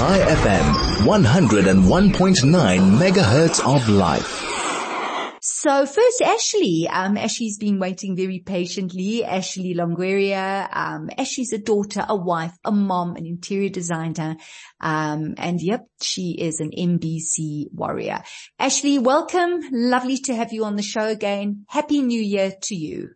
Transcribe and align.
Chai 0.00 0.18
FM, 0.18 0.64
101.9 1.04 2.98
megahertz 2.98 3.60
of 3.62 3.86
life. 3.90 5.38
So 5.42 5.84
first, 5.84 6.22
Ashley. 6.22 6.88
Um, 6.90 7.18
Ashley's 7.18 7.58
been 7.58 7.78
waiting 7.78 8.16
very 8.16 8.38
patiently. 8.38 9.22
Ashley 9.26 9.74
Longueira. 9.74 10.74
Um, 10.74 11.10
Ashley's 11.18 11.52
a 11.52 11.58
daughter, 11.58 12.02
a 12.08 12.16
wife, 12.16 12.54
a 12.64 12.72
mom, 12.72 13.16
an 13.16 13.26
interior 13.26 13.68
designer. 13.68 14.36
Um, 14.80 15.34
and 15.36 15.60
yep, 15.60 15.86
she 16.00 16.30
is 16.30 16.60
an 16.60 16.70
MBC 16.70 17.66
warrior. 17.70 18.22
Ashley, 18.58 18.98
welcome. 18.98 19.60
Lovely 19.70 20.16
to 20.24 20.34
have 20.34 20.54
you 20.54 20.64
on 20.64 20.76
the 20.76 20.82
show 20.82 21.08
again. 21.08 21.66
Happy 21.68 22.00
New 22.00 22.22
Year 22.22 22.54
to 22.62 22.74
you. 22.74 23.10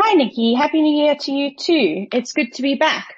Hi, 0.00 0.14
Nikki. 0.14 0.54
Happy 0.54 0.80
New 0.80 1.04
Year 1.04 1.14
to 1.14 1.30
you 1.30 1.50
too. 1.60 2.06
It's 2.10 2.32
good 2.32 2.54
to 2.54 2.62
be 2.62 2.76
back. 2.76 3.17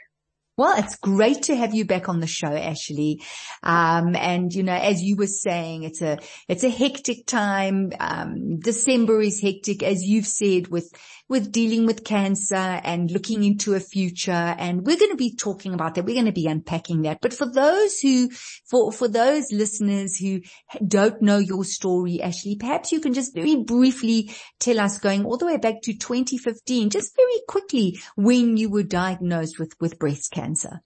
Well, 0.61 0.77
it's 0.77 0.97
great 0.97 1.45
to 1.45 1.57
have 1.57 1.75
you 1.75 1.87
back 1.87 2.11
on 2.11 2.21
the 2.21 2.27
show, 2.27 2.53
Ashley. 2.53 3.23
Um, 3.63 4.15
and 4.15 4.53
you 4.53 4.63
know, 4.63 4.75
as 4.75 5.01
you 5.01 5.17
were 5.17 5.27
saying, 5.27 5.85
it's 5.85 6.03
a, 6.03 6.19
it's 6.49 6.65
a 6.65 6.69
hectic 6.69 7.25
time. 7.25 7.93
Um, 7.99 8.59
December 8.59 9.23
is 9.23 9.41
hectic, 9.41 9.83
as 9.83 10.03
you've 10.03 10.27
said, 10.27 10.69
with, 10.69 10.93
with 11.31 11.53
dealing 11.53 11.87
with 11.87 12.05
cancer 12.05 12.57
and 12.57 13.11
looking 13.11 13.45
into 13.45 13.75
a 13.75 13.81
future. 13.81 14.33
And 14.33 14.85
we're 14.85 14.99
going 14.99 15.13
to 15.13 15.17
be 15.17 15.37
talking 15.37 15.73
about 15.73 15.95
that. 15.95 16.05
We're 16.05 16.17
going 16.17 16.27
to 16.27 16.33
be 16.33 16.49
unpacking 16.49 17.03
that. 17.03 17.21
But 17.23 17.33
for 17.33 17.47
those 17.47 18.01
who, 18.01 18.31
for, 18.69 18.91
for 18.91 19.07
those 19.07 19.53
listeners 19.53 20.17
who 20.17 20.41
don't 20.87 21.23
know 21.23 21.39
your 21.39 21.65
story, 21.65 22.21
Ashley, 22.21 22.57
perhaps 22.57 22.91
you 22.91 23.01
can 23.01 23.15
just 23.15 23.33
very 23.33 23.55
briefly 23.55 24.35
tell 24.59 24.81
us 24.81 24.99
going 24.99 25.25
all 25.25 25.39
the 25.39 25.47
way 25.47 25.57
back 25.57 25.83
to 25.83 25.93
2015, 25.93 26.91
just 26.91 27.15
very 27.15 27.41
quickly 27.47 28.01
when 28.17 28.57
you 28.57 28.69
were 28.69 28.83
diagnosed 28.83 29.61
with, 29.61 29.73
with 29.81 30.01
breast 30.01 30.33
cancer? 30.33 30.83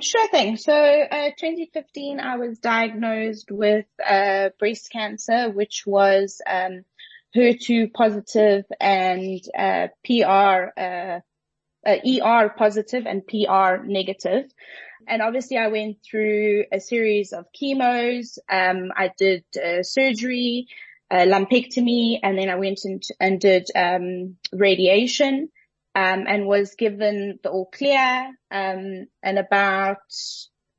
Sure 0.00 0.28
thing. 0.28 0.56
So, 0.56 0.72
uh, 0.72 1.30
2015, 1.38 2.18
I 2.18 2.36
was 2.36 2.58
diagnosed 2.58 3.52
with 3.52 3.86
uh, 4.04 4.48
breast 4.58 4.90
cancer, 4.90 5.50
which 5.50 5.84
was 5.86 6.40
um, 6.44 6.84
HER2 7.36 7.92
positive 7.92 8.64
and 8.80 9.40
uh, 9.56 9.88
PR, 10.04 10.80
uh, 10.80 11.20
uh, 11.86 11.96
ER 12.06 12.54
positive 12.56 13.06
and 13.06 13.26
PR 13.26 13.84
negative. 13.84 14.44
And 15.08 15.22
obviously, 15.22 15.56
I 15.56 15.68
went 15.68 15.98
through 16.08 16.64
a 16.72 16.78
series 16.78 17.32
of 17.32 17.46
chemos. 17.52 18.38
Um, 18.50 18.92
I 18.96 19.10
did 19.16 19.44
uh, 19.56 19.82
surgery, 19.82 20.68
lumpectomy, 21.12 22.20
and 22.22 22.38
then 22.38 22.48
I 22.48 22.54
went 22.54 22.80
into, 22.84 23.14
and 23.18 23.40
did 23.40 23.66
um, 23.74 24.36
radiation 24.52 25.48
um, 25.94 26.24
and 26.26 26.46
was 26.46 26.74
given 26.76 27.38
the 27.42 27.50
all 27.50 27.66
clear. 27.66 28.30
Um, 28.50 29.06
and 29.22 29.38
about 29.38 29.98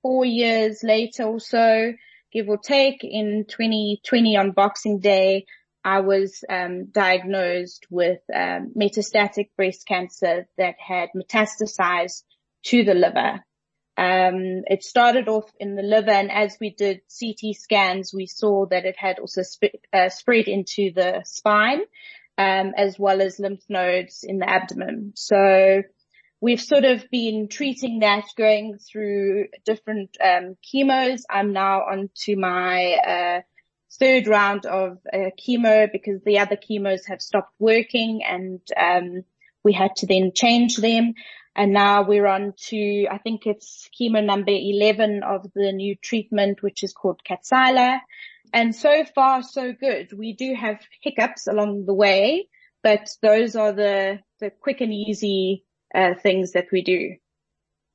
four 0.01 0.25
years 0.25 0.83
later 0.83 1.23
or 1.23 1.39
so, 1.39 1.93
give 2.31 2.49
or 2.49 2.57
take, 2.57 3.03
in 3.03 3.45
2020 3.47 4.37
on 4.37 4.51
Boxing 4.51 4.99
Day, 4.99 5.45
I 5.83 5.99
was 5.99 6.43
um, 6.49 6.85
diagnosed 6.91 7.87
with 7.89 8.19
um, 8.33 8.73
metastatic 8.77 9.49
breast 9.57 9.85
cancer 9.87 10.47
that 10.57 10.75
had 10.79 11.09
metastasized 11.15 12.23
to 12.65 12.83
the 12.83 12.93
liver. 12.93 13.43
Um, 13.95 14.63
it 14.65 14.83
started 14.83 15.27
off 15.27 15.51
in 15.59 15.75
the 15.75 15.83
liver, 15.83 16.11
and 16.11 16.31
as 16.31 16.57
we 16.59 16.71
did 16.71 17.01
CT 17.19 17.55
scans, 17.55 18.11
we 18.13 18.25
saw 18.25 18.65
that 18.67 18.85
it 18.85 18.95
had 18.97 19.19
also 19.19 19.43
sp- 19.45 19.83
uh, 19.91 20.09
spread 20.09 20.47
into 20.47 20.91
the 20.95 21.21
spine 21.25 21.81
um, 22.37 22.73
as 22.75 22.97
well 22.97 23.21
as 23.21 23.39
lymph 23.39 23.63
nodes 23.69 24.23
in 24.23 24.39
the 24.39 24.49
abdomen. 24.49 25.13
So 25.15 25.83
we've 26.41 26.61
sort 26.61 26.85
of 26.85 27.05
been 27.11 27.47
treating 27.49 27.99
that 27.99 28.25
going 28.37 28.79
through 28.79 29.47
different 29.65 30.17
um, 30.23 30.55
chemos. 30.63 31.21
I'm 31.29 31.53
now 31.53 31.81
on 31.81 32.09
to 32.25 32.35
my 32.35 32.93
uh, 32.95 33.41
third 33.99 34.27
round 34.27 34.65
of 34.65 34.97
uh, 35.11 35.29
chemo 35.39 35.91
because 35.91 36.21
the 36.23 36.39
other 36.39 36.55
chemos 36.57 37.05
have 37.07 37.21
stopped 37.21 37.53
working 37.59 38.21
and 38.27 38.59
um, 38.77 39.23
we 39.63 39.73
had 39.73 39.95
to 39.97 40.07
then 40.07 40.31
change 40.33 40.77
them. 40.77 41.13
And 41.55 41.71
now 41.71 42.03
we're 42.03 42.25
on 42.25 42.53
to, 42.69 43.07
I 43.11 43.19
think 43.19 43.45
it's 43.45 43.89
chemo 43.99 44.23
number 44.23 44.51
11 44.51 45.21
of 45.23 45.45
the 45.53 45.71
new 45.71 45.95
treatment, 45.95 46.63
which 46.63 46.83
is 46.83 46.93
called 46.93 47.21
Kadcyla. 47.29 47.99
And 48.51 48.75
so 48.75 49.03
far, 49.15 49.43
so 49.43 49.71
good. 49.73 50.13
We 50.13 50.33
do 50.33 50.55
have 50.55 50.79
hiccups 51.01 51.47
along 51.47 51.85
the 51.85 51.93
way, 51.93 52.47
but 52.81 53.09
those 53.21 53.55
are 53.55 53.71
the, 53.71 54.19
the 54.39 54.49
quick 54.49 54.81
and 54.81 54.93
easy 54.93 55.63
uh, 55.93 56.15
things 56.21 56.53
that 56.53 56.67
we 56.71 56.81
do. 56.83 57.15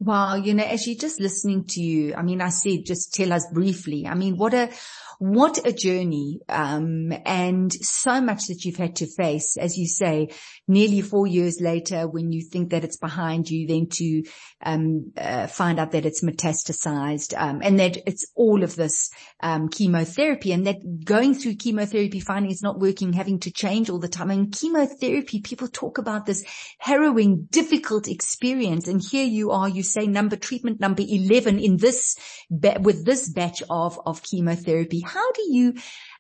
Wow. 0.01 0.37
You 0.37 0.55
know, 0.55 0.65
as 0.65 0.87
you're 0.87 0.97
just 0.97 1.21
listening 1.21 1.65
to 1.71 1.81
you, 1.81 2.15
I 2.15 2.23
mean, 2.23 2.41
I 2.41 2.51
said, 2.51 2.85
just 2.87 3.13
tell 3.13 3.33
us 3.33 3.47
briefly. 3.53 4.07
I 4.07 4.15
mean, 4.15 4.37
what 4.37 4.55
a, 4.55 4.71
what 5.19 5.67
a 5.67 5.73
journey, 5.73 6.41
um, 6.49 7.13
and 7.27 7.73
so 7.73 8.21
much 8.21 8.47
that 8.47 8.65
you've 8.65 8.77
had 8.77 8.97
to 8.97 9.07
face, 9.07 9.57
as 9.57 9.77
you 9.77 9.87
say, 9.87 10.31
nearly 10.69 11.01
four 11.01 11.27
years 11.27 11.61
later, 11.61 12.07
when 12.07 12.31
you 12.31 12.43
think 12.43 12.71
that 12.71 12.85
it's 12.85 12.99
behind 12.99 13.51
you, 13.51 13.67
then 13.67 13.89
to 13.89 14.23
um, 14.63 15.13
uh, 15.17 15.47
find 15.49 15.81
out 15.81 15.91
that 15.93 16.07
it's 16.07 16.23
metastasized, 16.23 17.35
um, 17.37 17.61
and 17.63 17.81
that 17.81 17.97
it's 18.07 18.31
all 18.37 18.63
of 18.63 18.77
this 18.77 19.11
um, 19.41 19.69
chemotherapy, 19.69 20.53
and 20.53 20.67
that 20.67 21.05
going 21.05 21.35
through 21.35 21.57
chemotherapy, 21.57 22.21
finding 22.21 22.51
it's 22.51 22.63
not 22.63 22.79
working, 22.79 23.13
having 23.13 23.41
to 23.41 23.51
change 23.51 23.91
all 23.91 23.99
the 23.99 24.09
time. 24.09 24.31
And 24.31 24.53
chemotherapy, 24.53 25.41
people 25.41 25.69
talk 25.69 25.99
about 25.99 26.27
this 26.27 26.45
harrowing, 26.79 27.49
difficult 27.51 28.07
experience, 28.09 28.87
and 28.87 29.03
here 29.03 29.27
you 29.27 29.51
are, 29.51 29.69
you 29.69 29.83
say 29.83 30.07
number 30.07 30.37
treatment 30.37 30.81
number 30.81 31.03
eleven 31.07 31.59
in 31.59 31.77
this 31.79 32.17
with 32.51 33.05
this 33.05 33.29
batch 33.29 33.63
of 33.69 33.99
of 34.07 34.23
chemotherapy 34.23 35.01
how 35.09 35.33
do 35.33 35.43
you 35.49 35.75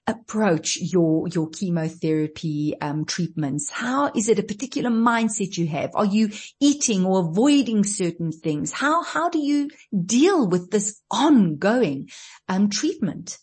approach 0.09 0.79
your 0.81 1.29
your 1.29 1.49
chemotherapy 1.51 2.75
um, 2.81 3.05
treatments? 3.05 3.71
How 3.71 4.11
is 4.15 4.29
it 4.29 4.39
a 4.39 4.43
particular 4.43 4.91
mindset 4.91 5.57
you 5.57 5.67
have? 5.69 5.91
Are 5.95 6.07
you 6.07 6.31
eating 6.61 7.05
or 7.05 7.29
avoiding 7.29 7.85
certain 7.85 8.33
things? 8.33 8.73
How 8.73 9.03
how 9.03 9.29
do 9.29 9.39
you 9.39 9.71
deal 9.95 10.49
with 10.49 10.71
this 10.71 11.01
ongoing 11.11 12.09
um, 12.49 12.71
treatment? 12.71 13.39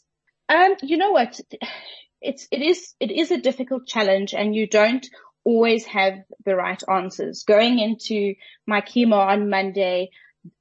Um, 0.49 0.75
you 0.81 0.97
know 0.97 1.11
what? 1.11 1.39
It's 2.21 2.47
it 2.51 2.61
is 2.61 2.93
it 2.99 3.11
is 3.11 3.31
a 3.31 3.37
difficult 3.41 3.87
challenge, 3.87 4.33
and 4.33 4.55
you 4.55 4.67
don't 4.67 5.07
always 5.43 5.85
have 5.85 6.15
the 6.43 6.55
right 6.55 6.81
answers. 6.91 7.43
Going 7.43 7.79
into 7.79 8.33
my 8.65 8.81
chemo 8.81 9.17
on 9.17 9.49
Monday, 9.49 10.09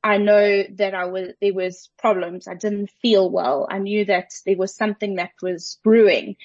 I 0.03 0.19
know 0.19 0.65
that 0.77 0.95
I 0.95 1.07
was, 1.07 1.29
there 1.41 1.55
was 1.55 1.91
problems. 1.99 2.49
I 2.49 2.55
didn't 2.55 2.91
feel 3.03 3.31
well. 3.31 3.67
I 3.71 3.79
knew 3.79 4.05
that 4.07 4.31
there 4.47 4.57
was 4.57 4.75
something 4.75 5.17
that 5.17 5.33
was 5.43 5.79
brewing. 5.83 6.37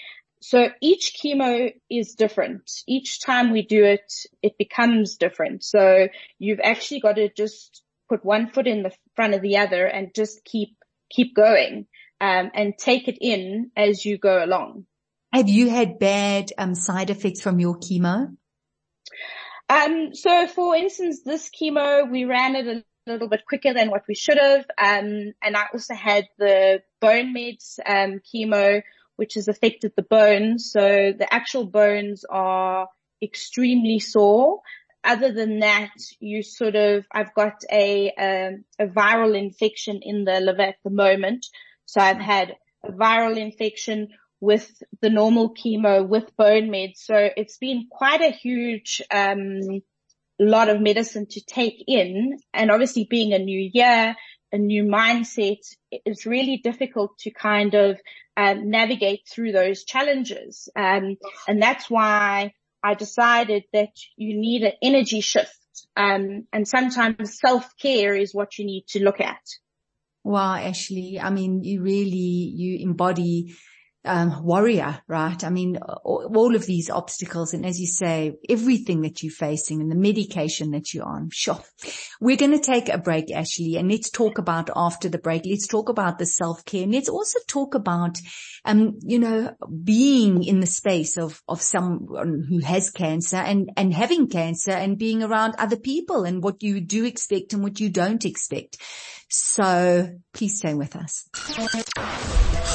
So 0.41 0.69
each 0.81 1.17
chemo 1.22 1.73
is 1.89 2.16
different. 2.16 2.72
Each 2.88 3.22
time 3.22 3.51
we 3.51 3.61
do 3.61 3.83
it, 3.83 4.13
it 4.41 4.57
becomes 4.57 5.17
different. 5.17 5.63
So 5.63 6.07
you've 6.38 6.61
actually 6.63 7.01
got 7.01 7.16
to 7.16 7.29
just 7.29 7.83
put 8.07 8.23
one 8.23 8.50
foot 8.50 8.67
in 8.67 8.83
the 8.83 8.94
front 9.16 9.33
of 9.33 9.41
the 9.41 9.57
other 9.57 9.85
and 9.85 10.13
just 10.16 10.44
keep, 10.45 10.77
keep 11.09 11.35
going, 11.35 11.88
um, 12.21 12.51
and 12.53 12.77
take 12.77 13.07
it 13.07 13.17
in 13.19 13.71
as 13.75 14.06
you 14.06 14.17
go 14.17 14.44
along. 14.44 14.85
Have 15.33 15.50
you 15.50 15.69
had 15.69 16.00
bad, 16.00 16.51
um, 16.57 16.73
side 16.73 17.09
effects 17.09 17.41
from 17.41 17.59
your 17.59 17.77
chemo? 17.77 18.35
Um, 19.69 20.16
so 20.16 20.47
for 20.47 20.75
instance, 20.75 21.21
this 21.23 21.50
chemo, 21.50 22.09
we 22.09 22.25
ran 22.25 22.56
it 22.56 22.67
a 22.67 22.83
a 23.09 23.13
little 23.13 23.27
bit 23.27 23.45
quicker 23.47 23.73
than 23.73 23.89
what 23.89 24.03
we 24.07 24.15
should 24.15 24.37
have. 24.37 24.65
Um, 24.77 25.33
and 25.41 25.57
I 25.57 25.65
also 25.73 25.93
had 25.93 26.27
the 26.37 26.81
bone 27.01 27.33
meds, 27.35 27.79
um, 27.85 28.21
chemo, 28.33 28.81
which 29.15 29.33
has 29.33 29.47
affected 29.47 29.93
the 29.95 30.03
bones. 30.03 30.71
So 30.71 31.13
the 31.17 31.27
actual 31.31 31.65
bones 31.65 32.23
are 32.29 32.87
extremely 33.21 33.99
sore. 33.99 34.61
Other 35.03 35.31
than 35.31 35.59
that, 35.59 35.91
you 36.19 36.43
sort 36.43 36.75
of, 36.75 37.05
I've 37.11 37.33
got 37.33 37.63
a, 37.71 38.11
um, 38.11 38.65
a 38.79 38.87
viral 38.87 39.37
infection 39.37 39.99
in 40.01 40.25
the 40.25 40.39
liver 40.39 40.62
at 40.62 40.75
the 40.83 40.89
moment. 40.89 41.45
So 41.85 42.01
I've 42.01 42.21
had 42.21 42.55
a 42.83 42.91
viral 42.91 43.38
infection 43.38 44.09
with 44.41 44.71
the 45.01 45.09
normal 45.09 45.53
chemo 45.53 46.07
with 46.07 46.35
bone 46.38 46.69
meds. 46.69 46.97
So 46.97 47.29
it's 47.35 47.57
been 47.57 47.88
quite 47.89 48.21
a 48.21 48.31
huge, 48.31 49.01
um, 49.12 49.81
lot 50.39 50.69
of 50.69 50.81
medicine 50.81 51.25
to 51.31 51.41
take 51.45 51.83
in. 51.88 52.39
And 52.53 52.71
obviously 52.71 53.06
being 53.09 53.33
a 53.33 53.39
new 53.39 53.69
year, 53.74 54.15
a 54.51 54.57
new 54.57 54.83
mindset, 54.83 55.59
it's 55.91 56.25
really 56.25 56.57
difficult 56.57 57.18
to 57.19 57.31
kind 57.31 57.74
of 57.75 57.97
um, 58.38 58.69
navigate 58.69 59.27
through 59.30 59.51
those 59.51 59.83
challenges. 59.83 60.69
Um, 60.75 61.18
and 61.47 61.62
that's 61.62 61.89
why 61.89 62.53
I 62.81 62.94
decided 62.94 63.63
that 63.74 63.91
you 64.15 64.39
need 64.39 64.63
an 64.63 64.74
energy 64.81 65.21
shift. 65.21 65.56
Um, 65.95 66.47
and 66.51 66.68
sometimes 66.68 67.39
self-care 67.39 68.15
is 68.15 68.33
what 68.33 68.57
you 68.57 68.65
need 68.65 68.86
to 68.89 69.03
look 69.03 69.19
at. 69.19 69.41
Wow, 70.24 70.56
Ashley. 70.56 71.19
I 71.19 71.30
mean, 71.30 71.63
you 71.63 71.81
really, 71.81 72.07
you 72.56 72.80
embody 72.81 73.56
um, 74.06 74.44
warrior, 74.44 75.01
right? 75.07 75.44
I 75.44 75.50
mean, 75.50 75.78
all 75.78 76.56
of 76.56 76.66
these 76.66 76.90
obstacles. 76.90 77.54
And 77.54 77.66
as 77.66 77.80
you 77.80 77.88
say, 77.88 78.38
everything 78.48 79.01
that 79.01 79.22
you're 79.22 79.31
facing 79.31 79.81
and 79.81 79.92
the 79.92 79.96
medication 79.96 80.72
that 80.72 80.94
you're 80.94 81.06
on. 81.06 81.30
Sure. 81.31 81.60
We're 82.22 82.38
going 82.38 82.54
to 82.54 82.60
take 82.60 82.90
a 82.90 82.98
break, 82.98 83.31
Ashley, 83.31 83.75
and 83.75 83.92
let's 83.92 84.10
talk 84.10 84.38
about 84.38 84.69
after 84.75 85.10
the 85.10 85.18
break. 85.18 85.44
Let's 85.46 85.68
talk 85.68 85.90
about 85.90 86.18
the 86.18 86.25
self-care 86.25 86.84
and 86.84 86.94
let's 86.94 87.10
also 87.10 87.40
talk 87.48 87.75
about, 87.75 88.19
um, 88.63 89.00
you 89.01 89.19
know, 89.19 89.54
being 89.84 90.44
in 90.44 90.62
the 90.62 90.68
space 90.68 91.18
of, 91.18 91.42
of 91.48 91.62
someone 91.62 92.46
who 92.48 92.60
has 92.60 92.90
cancer 92.90 93.38
and, 93.38 93.69
and 93.75 93.94
having 93.94 94.28
cancer 94.28 94.72
and 94.72 94.98
being 94.98 95.24
around 95.24 95.56
other 95.57 95.78
people 95.78 96.24
and 96.24 96.42
what 96.42 96.63
you 96.63 96.80
do 96.80 97.04
expect 97.04 97.54
and 97.54 97.63
what 97.63 97.80
you 97.80 97.90
don't 97.90 98.25
expect. 98.25 98.78
So 99.29 100.09
please 100.33 100.57
stay 100.57 100.73
with 100.73 100.95
us. 100.95 101.29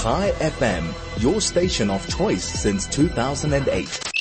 Chai 0.02 0.30
FM, 0.38 1.22
your 1.22 1.40
station 1.40 1.90
of 1.90 2.06
choice 2.08 2.44
since 2.44 2.86
2008. 2.86 4.14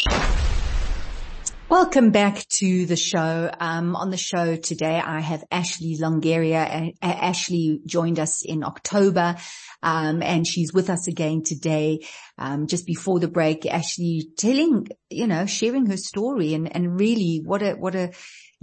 Welcome 1.70 2.12
back 2.12 2.48
to 2.60 2.86
the 2.86 2.96
show. 2.96 3.50
Um, 3.60 3.96
on 3.96 4.10
the 4.10 4.18
show 4.18 4.56
today, 4.56 5.02
I 5.04 5.20
have 5.20 5.44
Ashley 5.52 5.98
Longueira. 6.00 6.94
Uh, 7.02 7.06
Ashley 7.06 7.82
joined 7.86 8.20
us 8.20 8.44
in 8.46 8.64
October, 8.64 9.36
um, 9.84 10.24
and 10.24 10.48
she's 10.48 10.74
with 10.74 10.90
us 10.90 11.08
again 11.08 11.44
today. 11.44 12.00
Um, 12.38 12.66
just 12.66 12.88
before 12.88 13.20
the 13.20 13.28
break, 13.28 13.66
Ashley 13.66 14.30
telling, 14.38 14.88
you 15.10 15.28
know, 15.28 15.46
sharing 15.46 15.86
her 15.88 15.98
story 15.98 16.56
and, 16.56 16.74
and 16.74 17.00
really 17.00 17.42
what 17.46 17.62
a, 17.62 17.74
what 17.74 17.94
a 17.94 18.12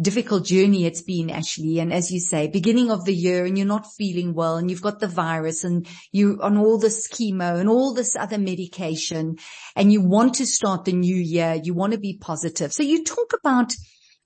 difficult 0.00 0.46
journey 0.46 0.86
it's 0.86 1.02
been 1.02 1.30
Ashley. 1.30 1.78
And 1.78 1.92
as 1.92 2.10
you 2.10 2.20
say, 2.20 2.48
beginning 2.48 2.90
of 2.90 3.04
the 3.04 3.14
year 3.14 3.44
and 3.44 3.56
you're 3.58 3.66
not 3.66 3.92
feeling 3.98 4.34
well 4.34 4.56
and 4.56 4.70
you've 4.70 4.82
got 4.82 4.98
the 4.98 5.06
virus 5.06 5.62
and 5.62 5.86
you 6.10 6.40
on 6.42 6.56
all 6.56 6.78
this 6.78 7.06
chemo 7.06 7.60
and 7.60 7.68
all 7.68 7.92
this 7.92 8.16
other 8.16 8.38
medication 8.38 9.36
and 9.76 9.92
you 9.92 10.00
want 10.00 10.34
to 10.34 10.46
start 10.46 10.86
the 10.86 10.92
new 10.92 11.16
year. 11.16 11.60
You 11.62 11.74
want 11.74 11.92
to 11.92 11.98
be 11.98 12.16
positive. 12.16 12.72
So 12.72 12.82
you 12.82 13.04
talk 13.04 13.34
about 13.38 13.74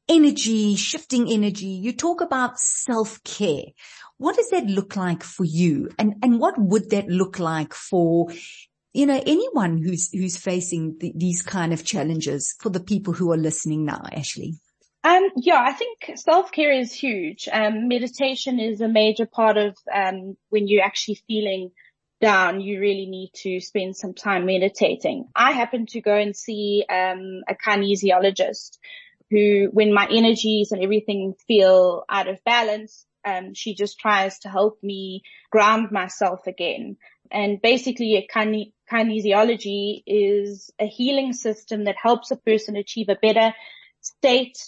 energy, 0.08 0.76
shifting 0.76 1.28
energy. 1.30 1.66
You 1.66 1.92
talk 1.92 2.20
about 2.20 2.58
self-care. 2.58 3.72
What 4.18 4.36
does 4.36 4.50
that 4.50 4.66
look 4.66 4.96
like 4.96 5.22
for 5.22 5.44
you? 5.44 5.90
And, 5.98 6.14
and 6.22 6.38
what 6.38 6.54
would 6.58 6.90
that 6.90 7.08
look 7.08 7.38
like 7.38 7.74
for 7.74 8.28
you 8.96 9.06
know, 9.06 9.20
anyone 9.26 9.82
who's, 9.82 10.12
who's 10.12 10.36
facing 10.36 10.96
the, 11.00 11.12
these 11.16 11.42
kind 11.42 11.72
of 11.72 11.84
challenges 11.84 12.54
for 12.60 12.70
the 12.70 12.78
people 12.78 13.12
who 13.12 13.32
are 13.32 13.36
listening 13.36 13.84
now, 13.84 14.00
Ashley? 14.12 14.54
Um, 15.02 15.30
yeah, 15.36 15.60
I 15.60 15.72
think 15.72 16.12
self-care 16.14 16.72
is 16.72 16.92
huge. 16.92 17.48
Um, 17.52 17.88
meditation 17.88 18.60
is 18.60 18.80
a 18.80 18.88
major 18.88 19.26
part 19.26 19.56
of, 19.56 19.76
um, 19.92 20.36
when 20.48 20.68
you're 20.68 20.84
actually 20.84 21.20
feeling 21.26 21.72
down, 22.20 22.60
you 22.60 22.80
really 22.80 23.06
need 23.06 23.32
to 23.42 23.58
spend 23.60 23.96
some 23.96 24.14
time 24.14 24.46
meditating. 24.46 25.26
I 25.34 25.50
happen 25.50 25.86
to 25.86 26.00
go 26.00 26.14
and 26.14 26.34
see, 26.34 26.84
um, 26.88 27.42
a 27.48 27.54
kinesiologist 27.54 28.78
who, 29.28 29.70
when 29.72 29.92
my 29.92 30.06
energies 30.08 30.70
and 30.70 30.80
everything 30.82 31.34
feel 31.48 32.04
out 32.08 32.28
of 32.28 32.38
balance, 32.44 33.04
um, 33.24 33.54
she 33.54 33.74
just 33.74 33.98
tries 33.98 34.38
to 34.40 34.48
help 34.48 34.82
me 34.82 35.22
ground 35.50 35.90
myself 35.90 36.46
again. 36.46 36.96
And 37.30 37.60
basically 37.60 38.16
a 38.16 38.26
kine- 38.26 38.72
kinesiology 38.90 40.02
is 40.06 40.70
a 40.78 40.86
healing 40.86 41.32
system 41.32 41.84
that 41.84 41.96
helps 42.00 42.30
a 42.30 42.36
person 42.36 42.76
achieve 42.76 43.08
a 43.08 43.16
better 43.20 43.54
state 44.00 44.58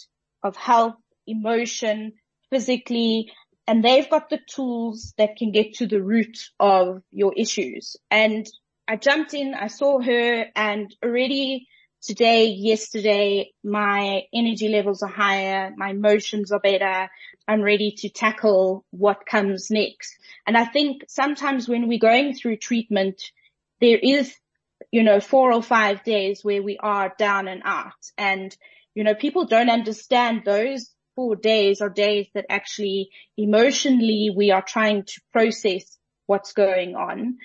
of 0.43 0.57
health, 0.57 0.97
emotion, 1.27 2.15
physically, 2.51 3.33
and 3.67 3.85
they've 3.85 4.09
got 4.09 4.31
the 4.31 4.39
tools 4.49 5.13
that 5.19 5.37
can 5.37 5.51
get 5.51 5.75
to 5.75 5.87
the 5.87 6.03
root 6.03 6.39
of 6.61 7.03
your 7.11 7.33
issues. 7.37 7.97
And 8.11 8.47
I 8.89 8.97
jumped 8.97 9.35
in, 9.35 9.55
I 9.55 9.67
saw 9.67 10.01
her 10.01 10.47
and 10.55 10.95
already 11.05 11.67
today, 12.07 12.47
yesterday, 12.47 13.53
my 13.65 14.23
energy 14.33 14.69
levels 14.69 15.03
are 15.03 15.09
higher, 15.09 15.73
my 15.77 15.91
emotions 15.91 16.53
are 16.53 16.61
better. 16.61 17.09
I'm 17.49 17.63
ready 17.63 17.95
to 17.99 18.09
tackle 18.09 18.85
what 18.91 19.27
comes 19.27 19.71
next. 19.71 20.17
And 20.47 20.57
I 20.57 20.65
think 20.65 21.05
sometimes 21.09 21.69
when 21.69 21.89
we're 21.89 21.99
going 21.99 22.35
through 22.35 22.57
treatment, 22.57 23.21
there 23.81 23.99
is, 23.99 24.35
you 24.91 25.03
know, 25.03 25.21
four 25.21 25.53
or 25.53 25.63
five 25.63 26.03
days 26.05 26.41
where 26.43 26.63
we 26.63 26.79
are 26.79 27.13
down 27.19 27.49
and 27.49 27.63
out 27.65 27.93
and 28.17 28.57
you 28.97 29.05
know, 29.05 29.15
people 29.15 29.45
don't 29.45 29.69
understand 29.69 30.43
those 30.45 30.91
four 31.15 31.37
days 31.37 31.83
are 31.83 31.91
days 31.91 32.29
that 32.35 32.47
actually 32.49 33.11
emotionally 33.37 34.31
we 34.35 34.51
are 34.51 34.63
trying 34.63 35.05
to 35.05 35.21
process 35.33 35.99
what's 36.25 36.55
going 36.55 36.97
on. 36.97 37.37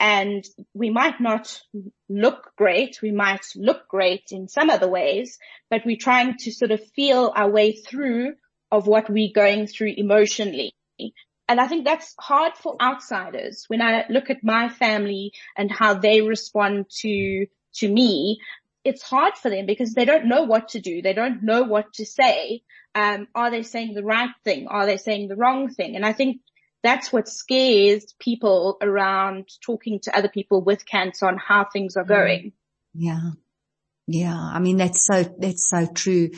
And 0.00 0.44
we 0.74 0.90
might 0.90 1.20
not 1.20 1.60
look 2.08 2.52
great. 2.56 3.02
We 3.02 3.10
might 3.10 3.44
look 3.56 3.88
great 3.88 4.28
in 4.30 4.46
some 4.48 4.70
other 4.70 4.88
ways, 4.88 5.38
but 5.70 5.84
we're 5.84 5.96
trying 5.96 6.36
to 6.38 6.52
sort 6.52 6.70
of 6.70 6.80
feel 6.94 7.32
our 7.34 7.50
way 7.50 7.72
through 7.72 8.34
of 8.70 8.86
what 8.86 9.10
we're 9.10 9.32
going 9.34 9.66
through 9.66 9.94
emotionally. 9.96 10.72
And 11.48 11.60
I 11.60 11.66
think 11.66 11.84
that's 11.84 12.14
hard 12.20 12.56
for 12.56 12.76
outsiders. 12.80 13.64
When 13.68 13.80
I 13.80 14.04
look 14.10 14.28
at 14.30 14.44
my 14.44 14.68
family 14.68 15.32
and 15.56 15.70
how 15.70 15.94
they 15.94 16.20
respond 16.20 16.86
to, 17.00 17.46
to 17.76 17.88
me, 17.88 18.40
it's 18.84 19.02
hard 19.02 19.34
for 19.36 19.50
them 19.50 19.66
because 19.66 19.94
they 19.94 20.04
don't 20.04 20.26
know 20.26 20.44
what 20.44 20.68
to 20.68 20.80
do. 20.80 21.02
They 21.02 21.14
don't 21.14 21.42
know 21.42 21.62
what 21.62 21.92
to 21.94 22.06
say. 22.06 22.62
Um, 22.94 23.28
are 23.34 23.50
they 23.50 23.62
saying 23.62 23.94
the 23.94 24.04
right 24.04 24.30
thing? 24.44 24.68
Are 24.68 24.86
they 24.86 24.98
saying 24.98 25.28
the 25.28 25.36
wrong 25.36 25.70
thing? 25.70 25.96
And 25.96 26.04
I 26.04 26.12
think 26.12 26.40
that's 26.82 27.12
what 27.12 27.28
scares 27.28 28.14
people 28.18 28.78
around 28.80 29.48
talking 29.64 30.00
to 30.00 30.16
other 30.16 30.28
people 30.28 30.62
with 30.62 30.86
cancer 30.86 31.26
on 31.26 31.36
how 31.36 31.64
things 31.64 31.96
are 31.96 32.04
mm. 32.04 32.08
going. 32.08 32.52
Yeah. 32.94 33.30
Yeah. 34.06 34.36
I 34.36 34.58
mean, 34.58 34.78
that's 34.78 35.04
so, 35.04 35.24
that's 35.38 35.68
so 35.68 35.86
true. 35.86 36.30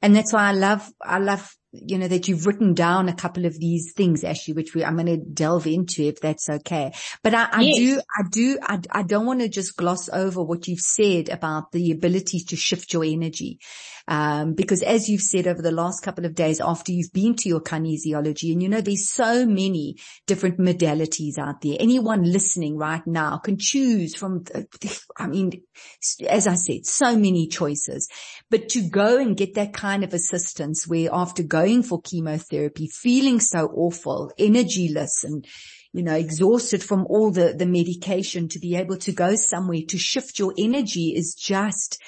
And 0.00 0.16
that's 0.16 0.32
why 0.32 0.48
I 0.48 0.52
love, 0.52 0.90
I 1.00 1.18
love 1.18 1.54
you 1.72 1.96
know, 1.96 2.08
that 2.08 2.28
you've 2.28 2.46
written 2.46 2.74
down 2.74 3.08
a 3.08 3.14
couple 3.14 3.46
of 3.46 3.58
these 3.58 3.92
things, 3.96 4.24
Ashley, 4.24 4.52
which 4.52 4.74
we, 4.74 4.84
I'm 4.84 4.96
going 4.96 5.06
to 5.06 5.16
delve 5.16 5.66
into 5.66 6.02
if 6.02 6.20
that's 6.20 6.48
okay. 6.50 6.92
But 7.22 7.34
I, 7.34 7.48
I 7.50 7.60
yes. 7.62 7.76
do, 7.78 8.00
I 8.00 8.22
do, 8.30 8.58
I, 8.62 8.80
I 8.90 9.02
don't 9.02 9.24
want 9.24 9.40
to 9.40 9.48
just 9.48 9.76
gloss 9.76 10.10
over 10.10 10.42
what 10.42 10.68
you've 10.68 10.80
said 10.80 11.30
about 11.30 11.72
the 11.72 11.90
ability 11.90 12.40
to 12.48 12.56
shift 12.56 12.92
your 12.92 13.04
energy. 13.04 13.58
Um, 14.08 14.54
because 14.54 14.82
as 14.82 15.08
you've 15.08 15.22
said 15.22 15.46
over 15.46 15.62
the 15.62 15.70
last 15.70 16.02
couple 16.02 16.24
of 16.24 16.34
days 16.34 16.60
after 16.60 16.92
you've 16.92 17.12
been 17.12 17.34
to 17.36 17.48
your 17.48 17.60
kinesiology 17.60 18.52
and 18.52 18.62
you 18.62 18.68
know, 18.68 18.80
there's 18.80 19.10
so 19.10 19.46
many 19.46 19.96
different 20.26 20.58
modalities 20.58 21.38
out 21.38 21.60
there. 21.60 21.76
Anyone 21.78 22.24
listening 22.24 22.76
right 22.76 23.06
now 23.06 23.38
can 23.38 23.56
choose 23.58 24.14
from, 24.14 24.44
I 25.16 25.26
mean, 25.26 25.62
as 26.28 26.46
I 26.46 26.54
said, 26.54 26.86
so 26.86 27.16
many 27.16 27.46
choices, 27.46 28.08
but 28.50 28.68
to 28.70 28.88
go 28.88 29.18
and 29.18 29.36
get 29.36 29.54
that 29.54 29.72
kind 29.72 30.04
of 30.04 30.14
assistance 30.14 30.86
where 30.86 31.08
after 31.12 31.42
going 31.42 31.82
for 31.82 32.00
chemotherapy, 32.00 32.88
feeling 32.88 33.40
so 33.40 33.66
awful, 33.74 34.32
energyless 34.38 35.24
and, 35.24 35.46
you 35.92 36.02
know, 36.02 36.14
exhausted 36.14 36.82
from 36.82 37.06
all 37.08 37.30
the, 37.30 37.54
the 37.56 37.66
medication 37.66 38.48
to 38.48 38.58
be 38.58 38.74
able 38.76 38.96
to 38.96 39.12
go 39.12 39.34
somewhere 39.36 39.82
to 39.88 39.98
shift 39.98 40.38
your 40.38 40.54
energy 40.58 41.14
is 41.14 41.34
just, 41.34 42.00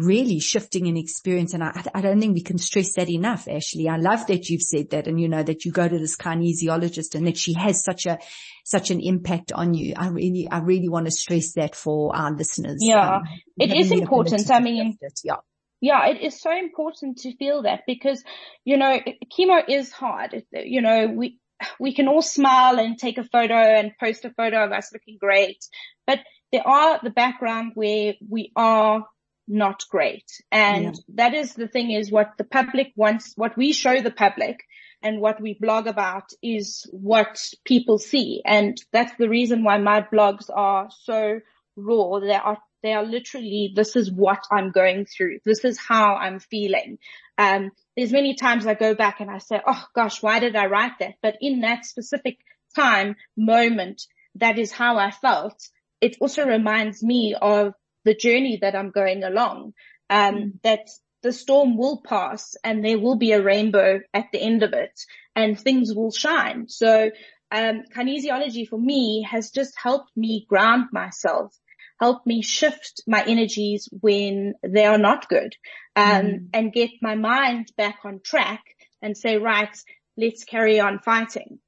really 0.00 0.40
shifting 0.40 0.88
an 0.88 0.96
experience. 0.96 1.54
And 1.54 1.62
I, 1.62 1.84
I 1.94 2.00
don't 2.00 2.20
think 2.20 2.34
we 2.34 2.42
can 2.42 2.58
stress 2.58 2.94
that 2.94 3.08
enough, 3.08 3.46
Ashley. 3.48 3.88
I 3.88 3.96
love 3.96 4.26
that 4.26 4.48
you've 4.48 4.62
said 4.62 4.90
that 4.90 5.06
and 5.06 5.20
you 5.20 5.28
know 5.28 5.42
that 5.42 5.64
you 5.64 5.72
go 5.72 5.86
to 5.86 5.98
this 5.98 6.16
kinesiologist 6.16 7.14
and 7.14 7.26
that 7.26 7.36
she 7.36 7.54
has 7.54 7.84
such 7.84 8.06
a, 8.06 8.18
such 8.64 8.90
an 8.90 9.00
impact 9.00 9.52
on 9.52 9.74
you. 9.74 9.94
I 9.96 10.08
really, 10.08 10.48
I 10.50 10.58
really 10.58 10.88
want 10.88 11.06
to 11.06 11.12
stress 11.12 11.52
that 11.54 11.74
for 11.74 12.14
our 12.14 12.32
listeners. 12.32 12.78
Yeah, 12.80 13.16
um, 13.16 13.22
it 13.58 13.72
is 13.72 13.92
important. 13.92 14.50
I 14.50 14.60
mean, 14.60 14.96
yeah. 15.22 15.36
Yeah, 15.82 16.08
it 16.08 16.20
is 16.20 16.38
so 16.38 16.50
important 16.54 17.18
to 17.18 17.34
feel 17.36 17.62
that 17.62 17.84
because, 17.86 18.22
you 18.64 18.76
know, 18.76 19.00
chemo 19.32 19.62
is 19.66 19.90
hard. 19.90 20.42
You 20.52 20.82
know, 20.82 21.06
we, 21.06 21.38
we 21.78 21.94
can 21.94 22.06
all 22.06 22.20
smile 22.20 22.78
and 22.78 22.98
take 22.98 23.16
a 23.16 23.24
photo 23.24 23.54
and 23.54 23.92
post 23.98 24.26
a 24.26 24.30
photo 24.30 24.62
of 24.64 24.72
us 24.72 24.92
looking 24.92 25.16
great, 25.18 25.64
but 26.06 26.20
there 26.52 26.66
are 26.66 27.00
the 27.02 27.10
background 27.10 27.72
where 27.74 28.14
we 28.28 28.52
are 28.56 29.06
not 29.50 29.82
great. 29.90 30.30
And 30.50 30.94
yeah. 30.96 31.00
that 31.14 31.34
is 31.34 31.54
the 31.54 31.68
thing 31.68 31.90
is 31.90 32.10
what 32.10 32.32
the 32.38 32.44
public 32.44 32.92
wants, 32.96 33.34
what 33.36 33.56
we 33.56 33.72
show 33.72 34.00
the 34.00 34.10
public 34.10 34.64
and 35.02 35.20
what 35.20 35.40
we 35.40 35.54
blog 35.54 35.86
about 35.86 36.30
is 36.42 36.86
what 36.92 37.42
people 37.64 37.98
see. 37.98 38.42
And 38.44 38.80
that's 38.92 39.12
the 39.18 39.28
reason 39.28 39.64
why 39.64 39.78
my 39.78 40.02
blogs 40.02 40.48
are 40.54 40.88
so 41.02 41.40
raw. 41.76 42.20
They 42.20 42.34
are, 42.34 42.58
they 42.82 42.92
are 42.92 43.04
literally, 43.04 43.72
this 43.74 43.96
is 43.96 44.10
what 44.10 44.44
I'm 44.50 44.70
going 44.70 45.06
through. 45.06 45.38
This 45.44 45.64
is 45.64 45.78
how 45.78 46.14
I'm 46.14 46.38
feeling. 46.38 46.98
Um, 47.36 47.72
there's 47.96 48.12
many 48.12 48.34
times 48.34 48.66
I 48.66 48.74
go 48.74 48.94
back 48.94 49.20
and 49.20 49.30
I 49.30 49.38
say, 49.38 49.60
Oh 49.66 49.84
gosh, 49.94 50.22
why 50.22 50.38
did 50.38 50.54
I 50.54 50.66
write 50.66 50.98
that? 51.00 51.14
But 51.22 51.36
in 51.40 51.62
that 51.62 51.86
specific 51.86 52.38
time, 52.76 53.16
moment, 53.36 54.02
that 54.36 54.58
is 54.58 54.70
how 54.70 54.98
I 54.98 55.10
felt. 55.10 55.68
It 56.00 56.16
also 56.20 56.46
reminds 56.46 57.02
me 57.02 57.34
of 57.40 57.74
the 58.04 58.14
journey 58.14 58.58
that 58.62 58.74
I'm 58.74 58.90
going 58.90 59.24
along, 59.24 59.74
um, 60.08 60.34
mm. 60.34 60.52
that 60.62 60.88
the 61.22 61.32
storm 61.32 61.76
will 61.76 62.00
pass 62.02 62.56
and 62.64 62.84
there 62.84 62.98
will 62.98 63.16
be 63.16 63.32
a 63.32 63.42
rainbow 63.42 64.00
at 64.14 64.26
the 64.32 64.40
end 64.40 64.62
of 64.62 64.72
it 64.72 64.98
and 65.36 65.58
things 65.58 65.94
will 65.94 66.12
shine. 66.12 66.68
So, 66.68 67.10
um, 67.52 67.82
kinesiology 67.94 68.66
for 68.68 68.78
me 68.78 69.26
has 69.30 69.50
just 69.50 69.74
helped 69.76 70.16
me 70.16 70.46
ground 70.48 70.86
myself. 70.92 71.54
help 72.00 72.26
me 72.26 72.42
shift 72.42 73.02
my 73.06 73.22
energies 73.22 73.88
when 74.00 74.54
they 74.62 74.86
are 74.86 74.98
not 74.98 75.28
good, 75.28 75.54
um, 75.94 76.22
mm. 76.26 76.48
and 76.54 76.72
get 76.72 76.90
my 77.02 77.14
mind 77.14 77.70
back 77.76 77.98
on 78.04 78.20
track 78.24 78.62
and 79.02 79.16
say, 79.16 79.36
right, 79.36 79.76
let's 80.16 80.44
carry 80.44 80.80
on 80.80 80.98
fighting. 80.98 81.58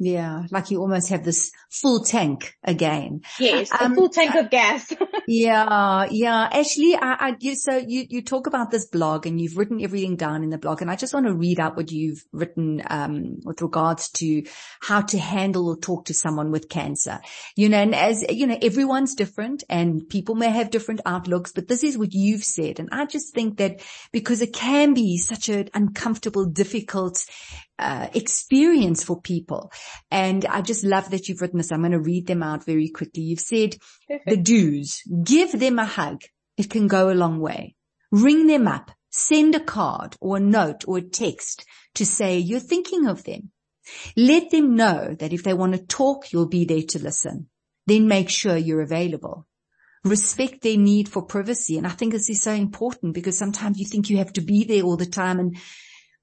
Yeah, 0.00 0.44
like 0.52 0.70
you 0.70 0.80
almost 0.80 1.08
have 1.08 1.24
this 1.24 1.50
full 1.70 2.04
tank 2.04 2.56
again. 2.62 3.22
Yes, 3.40 3.72
a 3.72 3.86
um, 3.86 3.96
full 3.96 4.08
tank 4.08 4.36
of 4.36 4.48
gas. 4.48 4.92
yeah, 5.26 6.06
yeah. 6.08 6.48
Ashley, 6.52 6.94
I, 6.94 7.16
I, 7.30 7.36
you, 7.40 7.56
so 7.56 7.76
you, 7.76 8.06
you 8.08 8.22
talk 8.22 8.46
about 8.46 8.70
this 8.70 8.86
blog 8.86 9.26
and 9.26 9.40
you've 9.40 9.56
written 9.56 9.82
everything 9.82 10.14
down 10.14 10.44
in 10.44 10.50
the 10.50 10.58
blog 10.58 10.82
and 10.82 10.90
I 10.90 10.94
just 10.94 11.12
want 11.12 11.26
to 11.26 11.34
read 11.34 11.58
out 11.58 11.76
what 11.76 11.90
you've 11.90 12.24
written, 12.30 12.80
um, 12.88 13.40
with 13.42 13.60
regards 13.60 14.08
to 14.10 14.44
how 14.80 15.00
to 15.00 15.18
handle 15.18 15.68
or 15.68 15.76
talk 15.76 16.04
to 16.04 16.14
someone 16.14 16.52
with 16.52 16.68
cancer. 16.68 17.18
You 17.56 17.68
know, 17.68 17.78
and 17.78 17.92
as, 17.92 18.24
you 18.30 18.46
know, 18.46 18.58
everyone's 18.62 19.16
different 19.16 19.64
and 19.68 20.08
people 20.08 20.36
may 20.36 20.50
have 20.50 20.70
different 20.70 21.00
outlooks, 21.06 21.50
but 21.50 21.66
this 21.66 21.82
is 21.82 21.98
what 21.98 22.12
you've 22.12 22.44
said. 22.44 22.78
And 22.78 22.88
I 22.92 23.06
just 23.06 23.34
think 23.34 23.58
that 23.58 23.80
because 24.12 24.42
it 24.42 24.52
can 24.52 24.94
be 24.94 25.18
such 25.18 25.48
an 25.48 25.70
uncomfortable, 25.74 26.44
difficult, 26.44 27.24
uh, 27.78 28.08
experience 28.14 29.02
for 29.02 29.20
people. 29.20 29.72
And 30.10 30.44
I 30.46 30.62
just 30.62 30.84
love 30.84 31.10
that 31.10 31.28
you've 31.28 31.40
written 31.40 31.58
this. 31.58 31.72
I'm 31.72 31.80
going 31.80 31.92
to 31.92 32.00
read 32.00 32.26
them 32.26 32.42
out 32.42 32.64
very 32.64 32.88
quickly. 32.88 33.22
You've 33.22 33.40
said 33.40 33.76
Perfect. 34.08 34.28
the 34.28 34.36
do's, 34.36 35.02
give 35.24 35.58
them 35.58 35.78
a 35.78 35.84
hug. 35.84 36.22
It 36.56 36.70
can 36.70 36.88
go 36.88 37.10
a 37.10 37.14
long 37.14 37.40
way. 37.40 37.74
Ring 38.10 38.46
them 38.46 38.66
up, 38.66 38.90
send 39.10 39.54
a 39.54 39.60
card 39.60 40.16
or 40.20 40.38
a 40.38 40.40
note 40.40 40.84
or 40.88 40.98
a 40.98 41.02
text 41.02 41.64
to 41.94 42.06
say 42.06 42.38
you're 42.38 42.60
thinking 42.60 43.06
of 43.06 43.24
them. 43.24 43.50
Let 44.16 44.50
them 44.50 44.76
know 44.76 45.14
that 45.18 45.32
if 45.32 45.42
they 45.42 45.54
want 45.54 45.72
to 45.72 45.86
talk, 45.86 46.32
you'll 46.32 46.48
be 46.48 46.64
there 46.64 46.82
to 46.88 46.98
listen. 46.98 47.48
Then 47.86 48.06
make 48.06 48.28
sure 48.28 48.56
you're 48.56 48.82
available 48.82 49.46
respect 50.04 50.62
their 50.62 50.76
need 50.76 51.08
for 51.08 51.22
privacy. 51.22 51.76
And 51.76 51.86
I 51.86 51.90
think 51.90 52.12
this 52.12 52.30
is 52.30 52.42
so 52.42 52.52
important 52.52 53.14
because 53.14 53.38
sometimes 53.38 53.78
you 53.78 53.86
think 53.86 54.10
you 54.10 54.18
have 54.18 54.32
to 54.34 54.40
be 54.40 54.64
there 54.64 54.82
all 54.82 54.96
the 54.96 55.06
time 55.06 55.38
and 55.38 55.56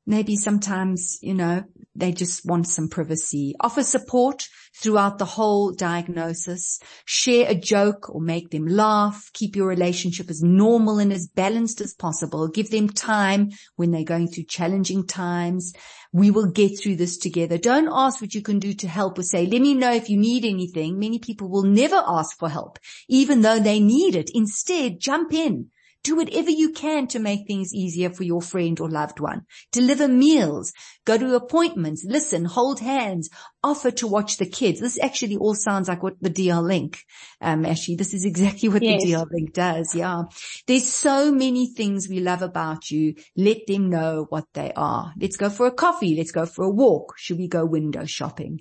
maybe 0.05 0.35
sometimes, 0.35 1.17
you 1.21 1.33
know, 1.33 1.63
they 1.95 2.11
just 2.11 2.45
want 2.45 2.67
some 2.67 2.89
privacy. 2.89 3.55
Offer 3.61 3.83
support 3.83 4.47
throughout 4.75 5.17
the 5.17 5.25
whole 5.25 5.71
diagnosis. 5.71 6.79
Share 7.05 7.49
a 7.49 7.55
joke 7.55 8.09
or 8.13 8.19
make 8.19 8.49
them 8.49 8.67
laugh. 8.67 9.29
Keep 9.33 9.55
your 9.55 9.67
relationship 9.67 10.29
as 10.29 10.41
normal 10.43 10.99
and 10.99 11.13
as 11.13 11.27
balanced 11.27 11.79
as 11.81 11.93
possible. 11.93 12.49
Give 12.49 12.69
them 12.69 12.89
time 12.89 13.51
when 13.77 13.91
they're 13.91 14.03
going 14.03 14.27
through 14.27 14.43
challenging 14.43 15.07
times. 15.07 15.73
We 16.11 16.31
will 16.31 16.51
get 16.51 16.79
through 16.79 16.97
this 16.97 17.17
together. 17.17 17.57
Don't 17.57 17.89
ask 17.91 18.21
what 18.21 18.33
you 18.33 18.41
can 18.41 18.59
do 18.59 18.73
to 18.73 18.87
help 18.87 19.17
or 19.17 19.23
say, 19.23 19.45
let 19.45 19.61
me 19.61 19.73
know 19.73 19.93
if 19.93 20.09
you 20.09 20.17
need 20.17 20.45
anything. 20.45 20.99
Many 20.99 21.19
people 21.19 21.49
will 21.49 21.63
never 21.63 22.01
ask 22.05 22.37
for 22.37 22.49
help, 22.49 22.79
even 23.07 23.41
though 23.41 23.59
they 23.59 23.79
need 23.79 24.15
it. 24.15 24.29
Instead, 24.33 24.99
jump 24.99 25.33
in 25.33 25.71
do 26.05 26.15
whatever 26.15 26.51
you 26.51 26.71
can 26.71 27.07
to 27.07 27.19
make 27.19 27.47
things 27.47 27.73
easier 27.73 28.11
for 28.11 28.23
your 28.23 28.41
friend 28.41 28.79
or 28.79 28.87
loved 28.89 29.19
one. 29.19 29.41
Deliver 29.71 30.07
meals, 30.07 30.71
go 31.03 31.17
to 31.17 31.35
appointments, 31.35 32.05
listen, 32.07 32.45
hold 32.45 32.79
hands, 32.79 33.29
offer 33.65 33.91
to 33.91 34.07
watch 34.07 34.37
the 34.37 34.45
kids. 34.45 34.79
This 34.79 34.99
actually 35.01 35.37
all 35.37 35.55
sounds 35.55 35.87
like 35.87 36.03
what 36.03 36.13
the 36.21 36.29
DL 36.29 36.63
Link, 36.63 36.99
um, 37.41 37.65
Ashley, 37.65 37.95
this 37.95 38.13
is 38.13 38.25
exactly 38.25 38.69
what 38.69 38.83
yes. 38.83 39.03
the 39.03 39.11
DL 39.11 39.27
Link 39.31 39.53
does. 39.53 39.95
Yeah. 39.95 40.23
There's 40.67 40.87
so 40.87 41.31
many 41.31 41.73
things 41.73 42.07
we 42.07 42.19
love 42.19 42.43
about 42.43 42.91
you. 42.91 43.15
Let 43.35 43.65
them 43.67 43.89
know 43.89 44.27
what 44.29 44.45
they 44.53 44.71
are. 44.75 45.13
Let's 45.19 45.37
go 45.37 45.49
for 45.49 45.65
a 45.65 45.71
coffee. 45.71 46.15
Let's 46.15 46.31
go 46.31 46.45
for 46.45 46.65
a 46.65 46.69
walk. 46.69 47.15
Should 47.17 47.39
we 47.39 47.47
go 47.47 47.65
window 47.65 48.05
shopping? 48.05 48.59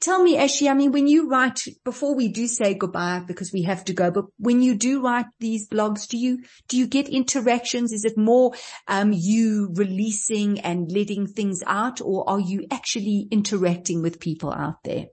Tell 0.00 0.22
me, 0.22 0.38
Ashley, 0.38 0.70
I 0.70 0.74
mean, 0.74 0.92
when 0.92 1.06
you 1.06 1.28
write, 1.28 1.60
before 1.84 2.14
we 2.14 2.28
do 2.28 2.46
say 2.46 2.72
goodbye 2.72 3.22
because 3.26 3.52
we 3.52 3.62
have 3.64 3.84
to 3.84 3.92
go, 3.92 4.10
but 4.10 4.24
when 4.38 4.62
you 4.62 4.74
do 4.74 5.02
write 5.02 5.26
these 5.38 5.68
blogs, 5.68 6.08
do 6.08 6.16
you, 6.16 6.42
do 6.68 6.78
you 6.78 6.86
you 6.86 7.02
get 7.02 7.12
interactions? 7.12 7.92
Is 7.92 8.04
it 8.04 8.16
more 8.16 8.52
um, 8.86 9.12
you 9.12 9.70
releasing 9.74 10.60
and 10.60 10.90
letting 10.90 11.26
things 11.26 11.62
out, 11.66 12.00
or 12.00 12.28
are 12.28 12.40
you 12.40 12.66
actually 12.70 13.28
interacting 13.30 14.02
with 14.02 14.20
people 14.20 14.45
out 14.52 14.82
there? 14.84 15.06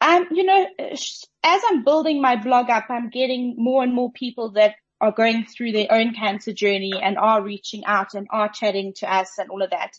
Um, 0.00 0.28
you 0.30 0.44
know, 0.44 0.66
as 0.78 1.62
I'm 1.68 1.84
building 1.84 2.22
my 2.22 2.36
blog 2.36 2.70
up, 2.70 2.86
I'm 2.88 3.10
getting 3.10 3.54
more 3.58 3.82
and 3.82 3.94
more 3.94 4.10
people 4.12 4.52
that 4.52 4.76
are 5.00 5.12
going 5.12 5.46
through 5.46 5.72
their 5.72 5.90
own 5.90 6.14
cancer 6.14 6.52
journey 6.52 6.92
and 7.00 7.18
are 7.18 7.42
reaching 7.42 7.84
out 7.84 8.14
and 8.14 8.26
are 8.30 8.48
chatting 8.48 8.92
to 8.96 9.12
us 9.12 9.38
and 9.38 9.50
all 9.50 9.62
of 9.62 9.70
that. 9.70 9.92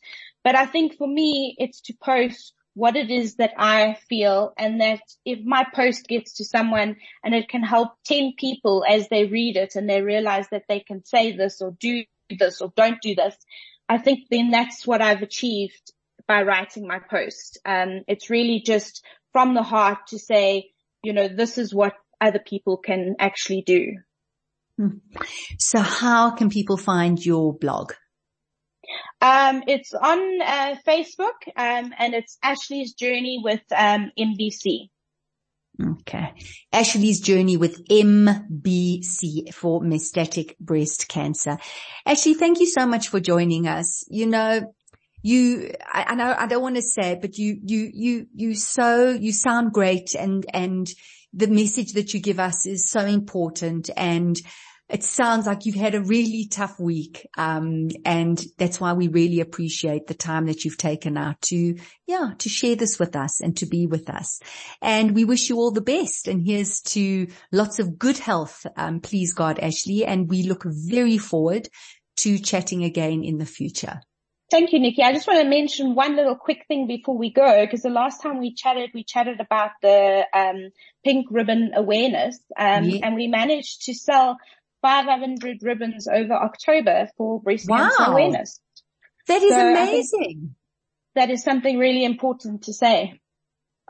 But 0.43 0.55
I 0.55 0.65
think 0.65 0.97
for 0.97 1.07
me, 1.07 1.55
it's 1.57 1.81
to 1.81 1.93
post 1.93 2.53
what 2.73 2.95
it 2.95 3.11
is 3.11 3.35
that 3.35 3.53
I 3.57 3.97
feel 4.07 4.53
and 4.57 4.79
that 4.79 5.01
if 5.25 5.43
my 5.43 5.65
post 5.75 6.07
gets 6.07 6.35
to 6.35 6.45
someone 6.45 6.97
and 7.23 7.35
it 7.35 7.49
can 7.49 7.63
help 7.63 7.89
10 8.05 8.33
people 8.37 8.85
as 8.87 9.09
they 9.09 9.25
read 9.25 9.57
it 9.57 9.75
and 9.75 9.89
they 9.89 10.01
realize 10.01 10.47
that 10.51 10.63
they 10.69 10.79
can 10.79 11.03
say 11.03 11.35
this 11.35 11.61
or 11.61 11.75
do 11.79 12.05
this 12.29 12.61
or 12.61 12.71
don't 12.75 13.01
do 13.01 13.13
this, 13.13 13.35
I 13.89 13.97
think 13.97 14.27
then 14.29 14.51
that's 14.51 14.87
what 14.87 15.01
I've 15.01 15.21
achieved 15.21 15.91
by 16.31 16.43
writing 16.43 16.87
my 16.87 16.99
post. 16.99 17.59
Um, 17.65 18.03
it's 18.07 18.29
really 18.29 18.61
just 18.65 19.03
from 19.33 19.53
the 19.53 19.63
heart 19.63 19.97
to 20.11 20.17
say, 20.17 20.69
you 21.03 21.11
know, 21.11 21.27
this 21.27 21.57
is 21.57 21.75
what 21.75 21.93
other 22.21 22.39
people 22.39 22.77
can 22.77 23.17
actually 23.19 23.63
do. 23.63 23.97
Hmm. 24.77 24.99
So 25.59 25.79
how 25.79 26.31
can 26.31 26.49
people 26.49 26.77
find 26.77 27.19
your 27.19 27.53
blog? 27.53 27.91
Um, 29.19 29.63
it's 29.67 29.93
on 29.93 30.41
uh, 30.41 30.75
Facebook, 30.87 31.35
um, 31.57 31.93
and 31.99 32.13
it's 32.13 32.37
Ashley's 32.41 32.93
Journey 32.93 33.41
with 33.43 33.63
um, 33.75 34.11
MBC. 34.17 34.87
Okay. 35.83 36.33
Ashley's 36.71 37.19
journey 37.19 37.57
with 37.57 37.87
MBC 37.87 39.53
for 39.53 39.81
metastatic 39.81 40.57
breast 40.59 41.07
cancer. 41.07 41.57
Ashley, 42.05 42.35
thank 42.35 42.59
you 42.59 42.67
so 42.67 42.85
much 42.85 43.07
for 43.07 43.19
joining 43.19 43.67
us. 43.67 44.03
You 44.09 44.27
know, 44.27 44.73
you, 45.21 45.71
I, 45.91 46.05
I 46.09 46.15
know 46.15 46.35
I 46.37 46.47
don't 46.47 46.61
want 46.61 46.75
to 46.75 46.81
say 46.81 47.11
it, 47.11 47.21
but 47.21 47.37
you, 47.37 47.57
you, 47.63 47.89
you, 47.93 48.27
you 48.33 48.55
so, 48.55 49.09
you 49.09 49.31
sound 49.31 49.73
great 49.73 50.15
and, 50.15 50.45
and 50.53 50.89
the 51.33 51.47
message 51.47 51.93
that 51.93 52.13
you 52.13 52.19
give 52.19 52.39
us 52.39 52.65
is 52.65 52.89
so 52.89 53.05
important 53.05 53.89
and 53.95 54.39
it 54.91 55.03
sounds 55.03 55.47
like 55.47 55.65
you've 55.65 55.75
had 55.75 55.95
a 55.95 56.01
really 56.01 56.47
tough 56.51 56.77
week. 56.77 57.25
Um, 57.37 57.87
and 58.03 58.43
that's 58.57 58.79
why 58.79 58.91
we 58.91 59.07
really 59.07 59.39
appreciate 59.39 60.07
the 60.07 60.13
time 60.13 60.47
that 60.47 60.65
you've 60.65 60.77
taken 60.77 61.17
out 61.17 61.41
to, 61.43 61.77
yeah, 62.05 62.31
to 62.39 62.49
share 62.49 62.75
this 62.75 62.99
with 62.99 63.15
us 63.15 63.39
and 63.39 63.55
to 63.57 63.65
be 63.65 63.87
with 63.87 64.09
us. 64.09 64.41
And 64.81 65.15
we 65.15 65.23
wish 65.23 65.49
you 65.49 65.55
all 65.55 65.71
the 65.71 65.79
best. 65.79 66.27
And 66.27 66.45
here's 66.45 66.81
to 66.81 67.27
lots 67.53 67.79
of 67.79 67.97
good 67.97 68.17
health. 68.17 68.65
Um, 68.75 68.99
please 68.99 69.33
God, 69.33 69.59
Ashley. 69.59 70.03
And 70.03 70.29
we 70.29 70.43
look 70.43 70.63
very 70.65 71.17
forward 71.17 71.69
to 72.17 72.37
chatting 72.37 72.83
again 72.83 73.23
in 73.23 73.37
the 73.37 73.45
future. 73.45 74.01
Thank 74.51 74.73
you, 74.73 74.81
Nikki. 74.81 75.01
I 75.01 75.13
just 75.13 75.27
want 75.27 75.39
to 75.39 75.47
mention 75.47 75.95
one 75.95 76.17
little 76.17 76.35
quick 76.35 76.65
thing 76.67 76.85
before 76.85 77.17
we 77.17 77.31
go, 77.31 77.65
because 77.65 77.83
the 77.83 77.89
last 77.89 78.21
time 78.21 78.37
we 78.37 78.53
chatted, 78.53 78.91
we 78.93 79.05
chatted 79.05 79.39
about 79.39 79.71
the 79.81 80.25
um, 80.33 80.71
pink 81.05 81.27
ribbon 81.31 81.71
awareness, 81.73 82.37
um, 82.59 82.83
yeah. 82.83 82.99
and 83.01 83.15
we 83.15 83.27
managed 83.27 83.85
to 83.85 83.93
sell 83.93 84.37
500 84.81 85.63
ribbons 85.63 86.05
over 86.05 86.33
October 86.33 87.09
for 87.15 87.41
breast 87.41 87.69
wow. 87.69 87.77
cancer 87.77 88.11
awareness. 88.11 88.59
That 89.27 89.41
is 89.41 89.53
so 89.53 89.71
amazing. 89.71 90.55
That 91.15 91.29
is 91.29 91.43
something 91.43 91.77
really 91.77 92.03
important 92.03 92.63
to 92.63 92.73
say. 92.73 93.21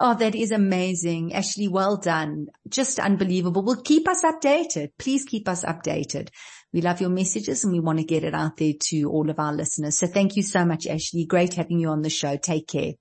Oh, 0.04 0.16
that 0.16 0.34
is 0.34 0.50
amazing. 0.50 1.32
Ashley, 1.32 1.68
well 1.68 1.96
done. 1.96 2.48
Just 2.68 2.98
unbelievable. 2.98 3.62
Well, 3.62 3.84
keep 3.84 4.08
us 4.08 4.24
updated. 4.24 4.90
Please 4.98 5.24
keep 5.26 5.48
us 5.48 5.64
updated. 5.64 6.30
We 6.74 6.82
love 6.82 7.02
your 7.02 7.12
messages 7.12 7.64
and 7.64 7.72
we 7.72 7.80
want 7.80 8.00
to 8.00 8.04
get 8.04 8.24
it 8.24 8.34
out 8.34 8.58
there 8.58 8.74
to 8.88 9.04
all 9.12 9.30
of 9.30 9.38
our 9.38 9.54
listeners. 9.54 10.00
So 10.00 10.08
thank 10.08 10.36
you 10.36 10.42
so 10.42 10.66
much, 10.66 10.88
Ashley. 10.88 11.26
Great 11.26 11.54
having 11.54 11.80
you 11.80 11.90
on 11.90 12.02
the 12.02 12.10
show. 12.10 12.36
Take 12.36 12.68
care. 12.68 12.94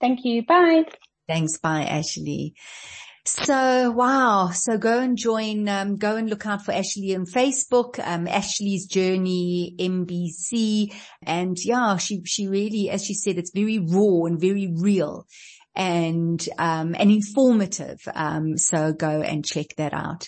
Thank 0.00 0.24
you. 0.24 0.44
Bye. 0.44 0.86
Thanks. 1.28 1.58
Bye, 1.58 1.84
Ashley. 1.84 2.54
So 3.24 3.92
wow. 3.92 4.50
So 4.52 4.78
go 4.78 4.98
and 4.98 5.16
join, 5.16 5.68
um, 5.68 5.96
go 5.96 6.16
and 6.16 6.28
look 6.28 6.44
out 6.44 6.64
for 6.64 6.72
Ashley 6.72 7.14
on 7.14 7.26
Facebook, 7.26 8.04
um, 8.04 8.26
Ashley's 8.26 8.86
Journey 8.86 9.76
MBC. 9.78 10.92
And 11.22 11.56
yeah, 11.64 11.98
she, 11.98 12.22
she 12.24 12.48
really, 12.48 12.90
as 12.90 13.04
she 13.04 13.14
said, 13.14 13.38
it's 13.38 13.52
very 13.54 13.78
raw 13.78 14.24
and 14.24 14.40
very 14.40 14.72
real 14.74 15.26
and, 15.76 16.42
um, 16.58 16.96
and 16.98 17.10
informative. 17.10 18.00
Um, 18.14 18.56
so 18.56 18.92
go 18.92 19.20
and 19.20 19.44
check 19.44 19.76
that 19.76 19.92
out. 19.92 20.24